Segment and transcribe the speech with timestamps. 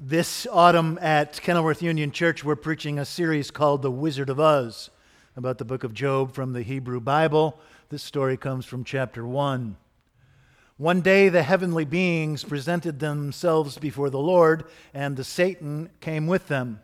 [0.00, 4.90] This autumn at Kenilworth Union Church, we're preaching a series called The Wizard of Uz
[5.34, 7.58] about the book of Job from the Hebrew Bible.
[7.88, 9.76] This story comes from chapter 1.
[10.76, 16.46] One day the heavenly beings presented themselves before the Lord, and the Satan came with
[16.46, 16.80] them.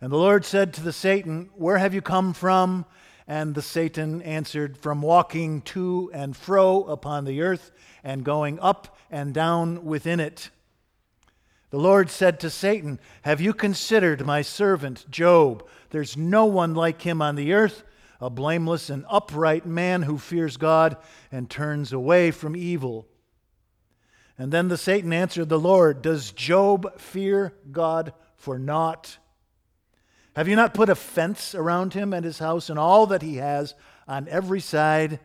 [0.00, 2.86] And the Lord said to the Satan, Where have you come from?
[3.26, 7.72] And the Satan answered, From walking to and fro upon the earth,
[8.04, 10.50] and going up and down within it.
[11.70, 15.66] The Lord said to Satan, Have you considered my servant Job?
[15.90, 17.84] There's no one like him on the earth,
[18.20, 20.96] a blameless and upright man who fears God
[21.30, 23.06] and turns away from evil.
[24.38, 29.18] And then the Satan answered the Lord, Does Job fear God for naught?
[30.36, 33.36] Have you not put a fence around him and his house and all that he
[33.36, 33.74] has
[34.06, 35.20] on every side?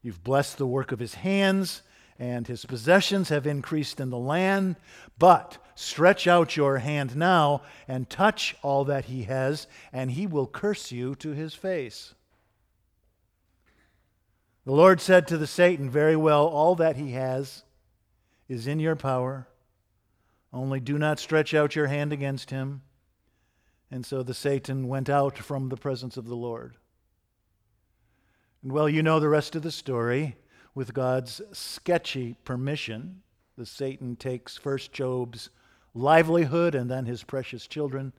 [0.00, 1.82] You've blessed the work of his hands
[2.18, 4.76] and his possessions have increased in the land.
[5.18, 10.46] But stretch out your hand now and touch all that he has, and he will
[10.46, 12.14] curse you to his face.
[14.64, 17.64] The Lord said to the Satan, Very well, all that he has
[18.48, 19.46] is in your power.
[20.52, 22.82] Only do not stretch out your hand against him.
[23.90, 26.76] And so the Satan went out from the presence of the Lord.
[28.62, 30.36] And well, you know the rest of the story
[30.74, 33.22] with God's sketchy permission,
[33.56, 35.50] the Satan takes first Job's
[35.94, 38.12] livelihood and then his precious children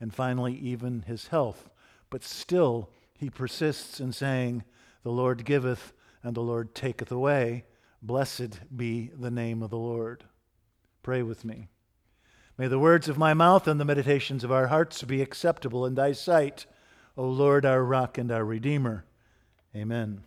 [0.00, 1.70] and finally even his health.
[2.10, 4.64] But still he persists in saying,
[5.02, 5.92] The Lord giveth
[6.22, 7.64] and the Lord taketh away.
[8.02, 10.24] Blessed be the name of the Lord.
[11.02, 11.68] Pray with me.
[12.58, 15.94] May the words of my mouth and the meditations of our hearts be acceptable in
[15.94, 16.66] thy sight,
[17.16, 19.04] O Lord, our rock and our redeemer.
[19.74, 20.24] Amen.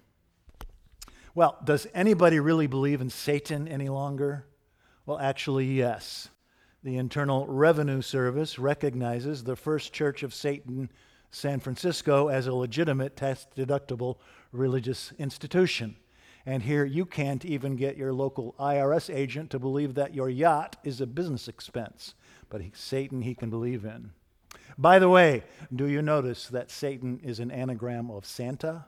[1.35, 4.45] Well, does anybody really believe in Satan any longer?
[5.05, 6.29] Well, actually, yes.
[6.83, 10.89] The Internal Revenue Service recognizes the First Church of Satan
[11.31, 14.17] San Francisco as a legitimate tax deductible
[14.51, 15.95] religious institution.
[16.45, 20.75] And here you can't even get your local IRS agent to believe that your yacht
[20.83, 22.15] is a business expense.
[22.49, 24.11] But he, Satan he can believe in.
[24.77, 28.87] By the way, do you notice that Satan is an anagram of Santa?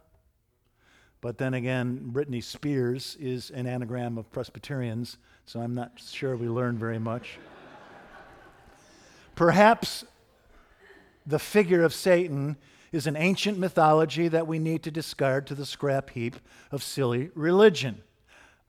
[1.21, 6.49] But then again, Britney Spears is an anagram of Presbyterians, so I'm not sure we
[6.49, 7.39] learned very much.
[9.35, 10.05] Perhaps
[11.25, 12.57] the figure of Satan
[12.91, 16.37] is an ancient mythology that we need to discard to the scrap heap
[16.71, 18.01] of silly religion.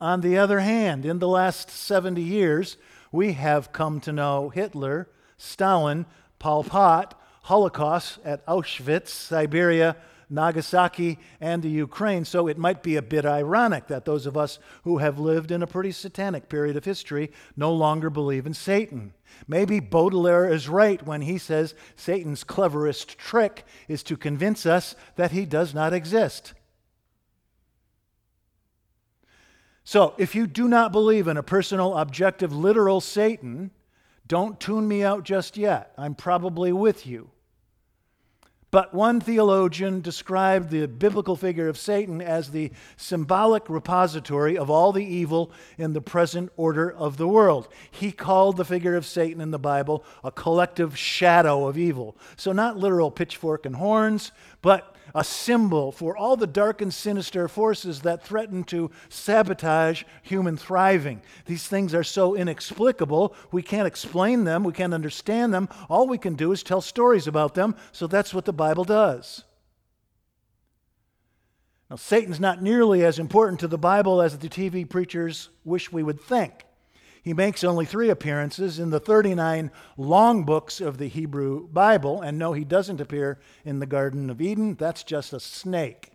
[0.01, 2.77] On the other hand, in the last 70 years,
[3.13, 6.07] we have come to know Hitler, Stalin,
[6.39, 9.97] Pol Pot, Holocaust at Auschwitz, Siberia,
[10.29, 12.25] Nagasaki, and the Ukraine.
[12.25, 15.63] So it might be a bit ironic that those of us who have lived in
[15.63, 19.13] a pretty satanic period of history no longer believe in Satan.
[19.47, 25.33] Maybe Baudelaire is right when he says Satan's cleverest trick is to convince us that
[25.33, 26.55] he does not exist.
[29.85, 33.71] So, if you do not believe in a personal, objective, literal Satan,
[34.27, 35.93] don't tune me out just yet.
[35.97, 37.31] I'm probably with you.
[38.77, 44.93] But one theologian described the biblical figure of Satan as the symbolic repository of all
[44.93, 47.69] the evil in the present order of the world.
[47.91, 52.19] He called the figure of Satan in the Bible a collective shadow of evil.
[52.37, 57.49] So, not literal pitchfork and horns, but a symbol for all the dark and sinister
[57.49, 61.23] forces that threaten to sabotage human thriving.
[61.47, 65.71] These things are so inexplicable, we can't explain them, we can't understand them.
[65.89, 69.45] All we can do is tell stories about them, so that's what the Bible does.
[71.89, 76.03] Now, Satan's not nearly as important to the Bible as the TV preachers wish we
[76.03, 76.66] would think.
[77.27, 82.39] He makes only three appearances in the 39 long books of the Hebrew Bible, and
[82.39, 84.77] no, he doesn't appear in the Garden of Eden.
[84.77, 86.13] That's just a snake.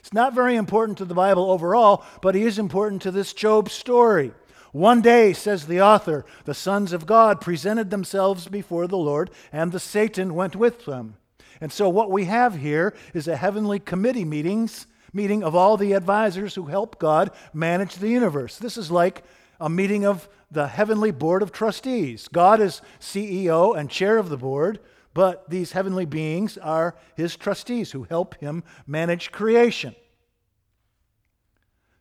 [0.00, 3.70] It's not very important to the Bible overall, but he is important to this Job
[3.70, 4.32] story.
[4.72, 9.70] One day, says the author, the sons of God presented themselves before the Lord, and
[9.70, 11.14] the Satan went with them.
[11.60, 15.92] And so, what we have here is a heavenly committee meetings, meeting of all the
[15.92, 18.58] advisors who help God manage the universe.
[18.58, 19.22] This is like
[19.64, 22.28] a meeting of the heavenly board of trustees.
[22.28, 24.78] God is CEO and chair of the board,
[25.14, 29.96] but these heavenly beings are his trustees who help him manage creation.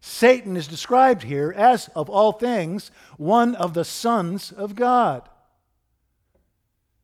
[0.02, 5.30] Satan is described here as, of all things, one of the sons of God.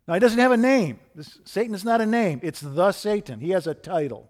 [0.10, 1.00] Now, he doesn't have a name.
[1.16, 3.40] This, Satan is not a name, it's the Satan.
[3.40, 4.30] He has a title.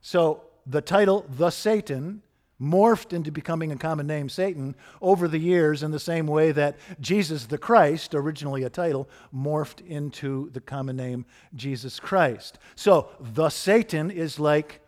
[0.00, 2.22] So, the title, the Satan,
[2.64, 6.76] morphed into becoming a common name, Satan, over the years in the same way that
[7.00, 12.58] Jesus the Christ, originally a title, morphed into the common name Jesus Christ.
[12.74, 14.80] So the Satan is like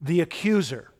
[0.00, 0.90] the accuser.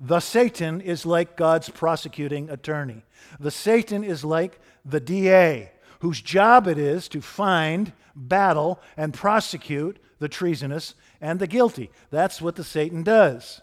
[0.00, 3.04] The Satan is like God's prosecuting attorney.
[3.40, 9.98] The Satan is like the DA, whose job it is to find, battle, and prosecute
[10.20, 11.90] the treasonous and the guilty.
[12.10, 13.60] That's what the Satan does.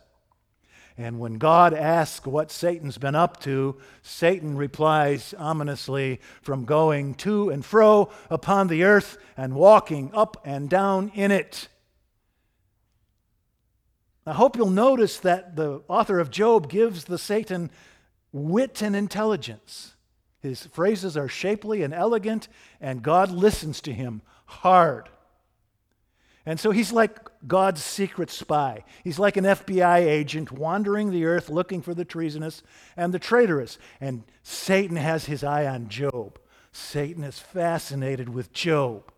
[0.98, 7.50] And when God asks what Satan's been up to, Satan replies ominously from going to
[7.50, 11.68] and fro upon the earth and walking up and down in it.
[14.26, 17.70] I hope you'll notice that the author of Job gives the Satan
[18.32, 19.96] wit and intelligence.
[20.40, 22.48] His phrases are shapely and elegant,
[22.80, 25.10] and God listens to him hard.
[26.46, 28.84] And so he's like God's secret spy.
[29.04, 32.62] He's like an FBI agent wandering the earth looking for the treasonous
[32.96, 33.80] and the traitorous.
[34.00, 36.40] And Satan has his eye on Job.
[36.72, 39.12] Satan is fascinated with Job.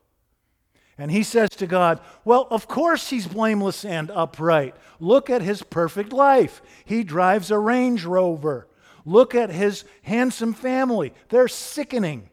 [0.97, 4.75] And he says to God, Well, of course he's blameless and upright.
[4.99, 6.61] Look at his perfect life.
[6.85, 8.67] He drives a Range Rover.
[9.05, 11.13] Look at his handsome family.
[11.29, 12.29] They're sickening.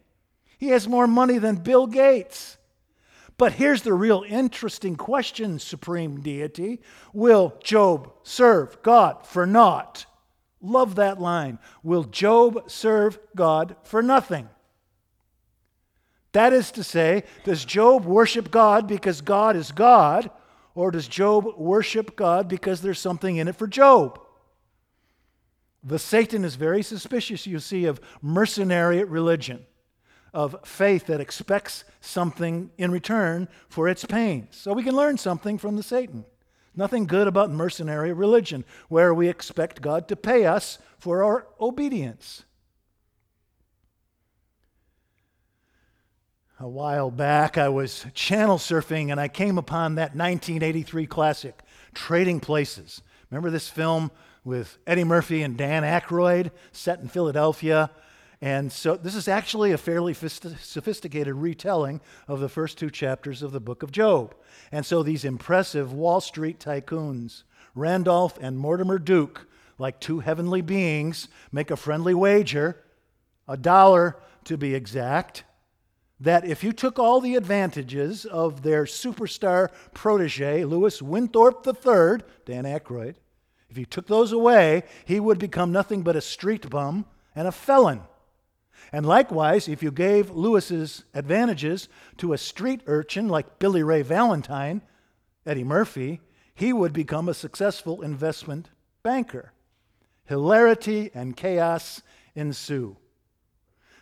[0.59, 2.57] He has more money than Bill Gates.
[3.37, 6.81] But here's the real interesting question, Supreme Deity
[7.13, 10.07] Will Job serve God for naught?
[10.61, 11.59] Love that line.
[11.83, 14.49] Will Job serve God for nothing?
[16.33, 20.31] That is to say, does Job worship God because God is God,
[20.75, 24.21] or does Job worship God because there's something in it for Job?
[25.83, 29.67] The Satan is very suspicious, you see, of mercenary religion
[30.35, 34.57] of faith that expects something in return for its pains.
[34.57, 36.27] So we can learn something from the Satan.
[36.77, 42.43] Nothing good about mercenary religion, where we expect God to pay us for our obedience.
[46.59, 51.61] A while back, I was channel surfing and I came upon that 1983 classic,
[51.95, 53.03] Trading Places.
[53.31, 54.11] Remember this film
[54.45, 57.91] with Eddie Murphy and Dan Aykroyd, set in Philadelphia?
[58.41, 63.53] And so this is actually a fairly sophisticated retelling of the first two chapters of
[63.53, 64.35] the book of Job.
[64.73, 67.45] And so these impressive Wall Street tycoons,
[67.75, 69.47] Randolph and Mortimer Duke,
[69.79, 72.83] like two heavenly beings, make a friendly wager,
[73.49, 75.45] a dollar to be exact,
[76.21, 82.65] that if you took all the advantages of their superstar protege, Louis Winthorpe III, Dan
[82.65, 83.17] Aykroyd,
[83.69, 87.53] if you took those away, he would become nothing but a street bum and a
[87.53, 88.03] felon.
[88.93, 91.89] And likewise, if you gave Louis's advantages
[92.19, 94.83] to a street urchin like Billy Ray Valentine,
[95.47, 96.21] Eddie Murphy,
[96.55, 98.71] he would become a successful investment
[99.03, 99.53] banker.
[100.27, 102.03] Hilarity and chaos
[102.35, 102.97] ensue.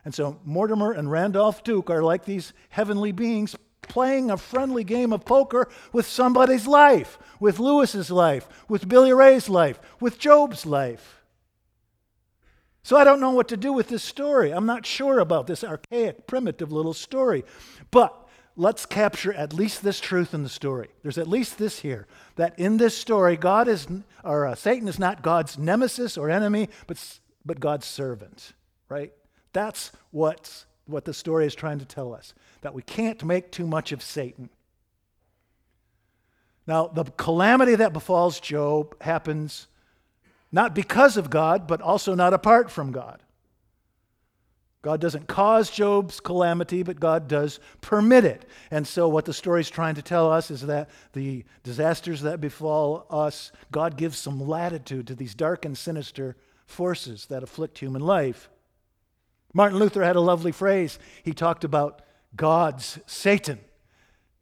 [0.05, 5.13] And so Mortimer and Randolph Duke are like these heavenly beings playing a friendly game
[5.13, 11.22] of poker with somebody's life, with Louis's life, with Billy Ray's life, with Job's life.
[12.85, 14.51] So I don't know what to do with this story.
[14.51, 17.45] I'm not sure about this archaic, primitive little story.
[17.91, 20.89] But let's capture at least this truth in the story.
[21.03, 22.07] There's at least this here
[22.37, 23.87] that in this story, God is,
[24.25, 28.53] or uh, Satan is not God's nemesis or enemy, but, but God's servant,
[28.89, 29.13] right?
[29.53, 33.67] That's what's, what the story is trying to tell us that we can't make too
[33.67, 34.51] much of Satan.
[36.67, 39.69] Now, the calamity that befalls Job happens
[40.53, 43.23] not because of God, but also not apart from God.
[44.83, 48.45] God doesn't cause Job's calamity, but God does permit it.
[48.71, 52.41] And so, what the story is trying to tell us is that the disasters that
[52.41, 58.03] befall us, God gives some latitude to these dark and sinister forces that afflict human
[58.03, 58.51] life.
[59.55, 60.99] Martin Luther had a lovely phrase.
[61.23, 62.03] He talked about
[62.35, 63.61] God's Satan.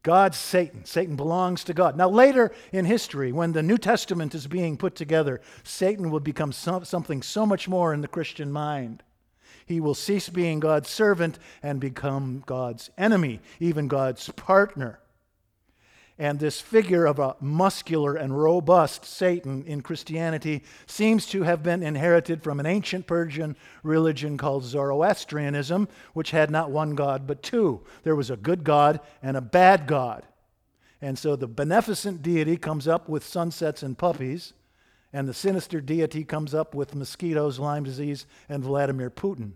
[0.02, 0.84] God's Satan.
[0.84, 1.96] Satan belongs to God.
[1.96, 6.52] Now, later in history, when the New Testament is being put together, Satan will become
[6.52, 9.02] something so much more in the Christian mind.
[9.66, 15.00] He will cease being God's servant and become God's enemy, even God's partner.
[16.20, 21.82] And this figure of a muscular and robust Satan in Christianity seems to have been
[21.82, 27.80] inherited from an ancient Persian religion called Zoroastrianism, which had not one God but two.
[28.02, 30.26] There was a good God and a bad God.
[31.00, 34.52] And so the beneficent deity comes up with sunsets and puppies,
[35.14, 39.52] and the sinister deity comes up with mosquitoes, Lyme disease, and Vladimir Putin.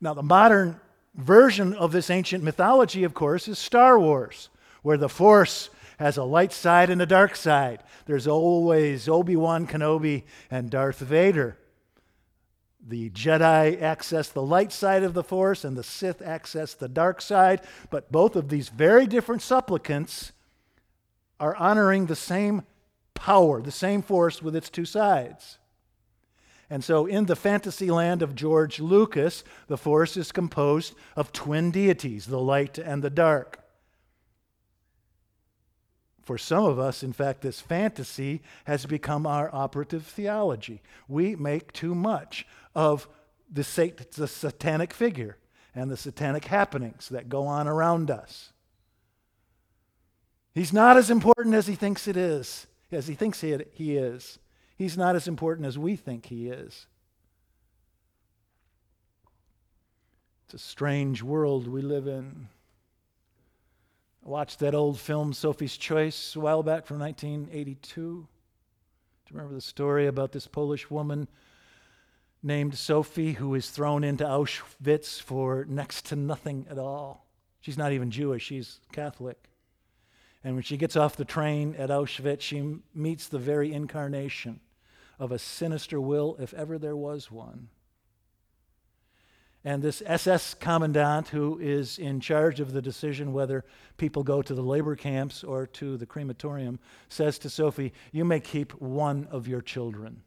[0.00, 0.80] Now, the modern
[1.16, 4.50] version of this ancient mythology, of course, is Star Wars
[4.82, 7.82] where the Force has a light side and a dark side.
[8.06, 11.58] There's always Obi Wan Kenobi and Darth Vader.
[12.86, 17.20] The Jedi access the light side of the Force, and the Sith access the dark
[17.20, 17.60] side.
[17.90, 20.32] But both of these very different supplicants
[21.38, 22.62] are honoring the same
[23.14, 25.58] power, the same force with its two sides.
[26.70, 31.70] And so, in the fantasy land of George Lucas, the force is composed of twin
[31.70, 33.59] deities, the light and the dark.
[36.30, 40.80] For some of us, in fact, this fantasy has become our operative theology.
[41.08, 43.08] We make too much of
[43.52, 45.38] the, sat- the satanic figure
[45.74, 48.52] and the satanic happenings that go on around us.
[50.54, 54.38] He's not as important as he thinks it is, as he thinks he, he is.
[54.78, 56.86] He's not as important as we think he is.
[60.44, 62.46] It's a strange world we live in.
[64.24, 68.00] I watched that old film, Sophie's Choice, a while back from 1982.
[68.00, 68.26] Do you
[69.30, 71.26] remember the story about this Polish woman
[72.42, 77.26] named Sophie who is thrown into Auschwitz for next to nothing at all?
[77.60, 79.48] She's not even Jewish, she's Catholic.
[80.44, 84.60] And when she gets off the train at Auschwitz, she meets the very incarnation
[85.18, 87.68] of a sinister will, if ever there was one.
[89.64, 93.64] And this SS commandant, who is in charge of the decision whether
[93.98, 96.78] people go to the labor camps or to the crematorium,
[97.10, 100.22] says to Sophie, You may keep one of your children.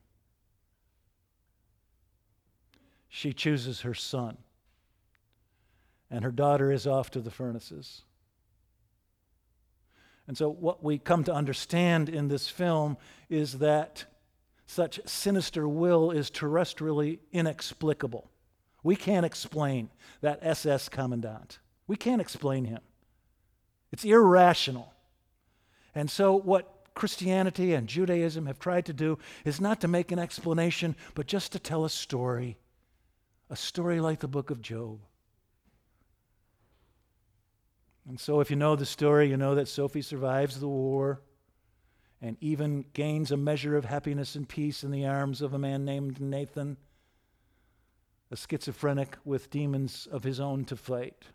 [3.10, 4.38] She chooses her son,
[6.12, 8.04] and her daughter is off to the furnaces.
[10.28, 12.98] And so, what we come to understand in this film
[13.30, 14.06] is that
[14.66, 18.30] such sinister will is terrestrially inexplicable.
[18.84, 19.90] We can't explain
[20.22, 21.60] that SS commandant.
[21.88, 22.82] We can't explain him.
[23.92, 24.94] It's irrational.
[25.96, 30.20] And so, what Christianity and Judaism have tried to do is not to make an
[30.20, 32.58] explanation, but just to tell a story.
[33.50, 35.00] A story like the book of Job.
[38.08, 41.22] And so, if you know the story, you know that Sophie survives the war
[42.22, 45.84] and even gains a measure of happiness and peace in the arms of a man
[45.86, 46.78] named Nathan,
[48.34, 51.26] a schizophrenic with demons of his own to fight.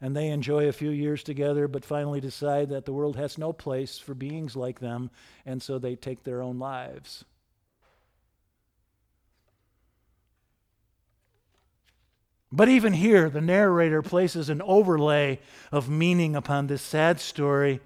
[0.00, 3.52] And they enjoy a few years together, but finally decide that the world has no
[3.52, 5.10] place for beings like them,
[5.46, 7.24] and so they take their own lives.
[12.50, 15.38] But even here, the narrator places an overlay
[15.70, 17.80] of meaning upon this sad story.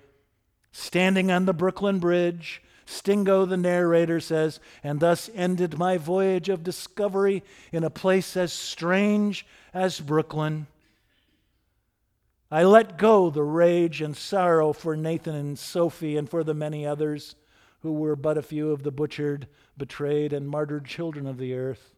[0.73, 6.65] Standing on the Brooklyn Bridge, Stingo, the narrator, says, and thus ended my voyage of
[6.65, 10.67] discovery in a place as strange as Brooklyn.
[12.51, 16.87] I let go the rage and sorrow for Nathan and Sophie and for the many
[16.87, 17.35] others
[17.81, 21.95] who were but a few of the butchered, betrayed, and martyred children of the earth.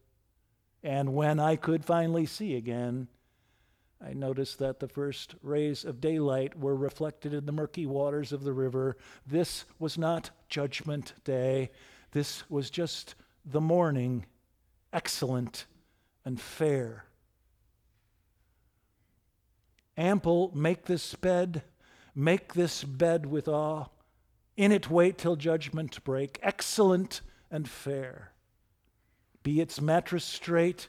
[0.83, 3.07] And when I could finally see again,
[3.99, 8.43] I noticed that the first rays of daylight were reflected in the murky waters of
[8.43, 8.95] the river.
[9.25, 11.71] This was not Judgment Day.
[12.11, 14.25] This was just the morning,
[14.93, 15.65] excellent
[16.23, 17.05] and fair.
[19.97, 21.63] Ample, make this bed,
[22.13, 23.85] make this bed with awe.
[24.55, 28.31] In it wait till judgment break, excellent and fair.
[29.41, 30.87] Be its mattress straight,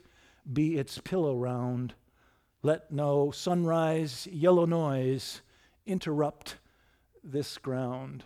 [0.50, 1.94] be its pillow round.
[2.62, 5.42] Let no sunrise yellow noise
[5.86, 6.56] interrupt
[7.22, 8.24] this ground.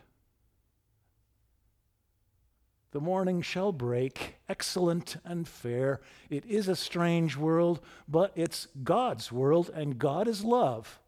[2.93, 6.01] The morning shall break, excellent and fair.
[6.31, 10.99] It is a strange world, but it's God's world, and God is love.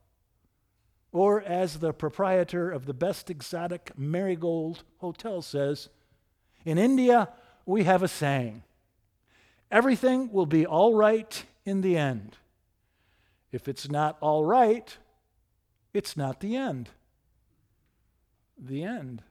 [1.12, 5.88] Or, as the proprietor of the best exotic marigold hotel says,
[6.64, 7.28] in India,
[7.66, 8.62] we have a saying
[9.71, 12.38] Everything will be all right in the end.
[13.54, 14.99] If it's not all right,
[15.92, 16.90] it's not the end.
[18.58, 19.23] The end.